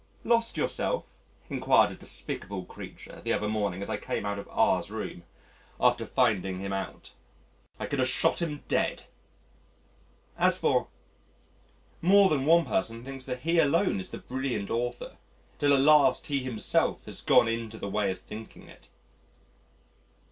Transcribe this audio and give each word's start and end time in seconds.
"Lost 0.23 0.57
yourself?" 0.57 1.11
inquired 1.47 1.91
a 1.91 1.95
despicable 1.95 2.65
creature 2.65 3.21
the 3.23 3.31
other 3.33 3.47
morning 3.47 3.83
as 3.83 3.89
I 3.91 3.97
came 3.97 4.25
out 4.25 4.39
of 4.39 4.47
R 4.49 4.81
's 4.81 4.89
room 4.89 5.21
after 5.79 6.07
finding 6.07 6.57
him 6.59 6.73
out. 6.73 7.11
I 7.79 7.85
could 7.85 7.99
have 7.99 8.07
shot 8.07 8.41
him 8.41 8.63
dead!... 8.67 9.03
As 10.39 10.57
for 10.57 10.87
more 12.01 12.29
than 12.29 12.47
one 12.47 12.65
person 12.65 13.05
thinks 13.05 13.25
that 13.25 13.41
he 13.41 13.59
alone 13.59 13.99
is 13.99 14.09
the 14.09 14.17
brilliant 14.17 14.71
author 14.71 15.17
until 15.53 15.71
at 15.75 15.81
last 15.81 16.25
he 16.25 16.39
himself 16.39 17.05
has 17.05 17.21
got 17.21 17.47
into 17.47 17.77
the 17.77 17.87
way 17.87 18.09
of 18.09 18.21
thinking 18.21 18.67
it. 18.67 18.89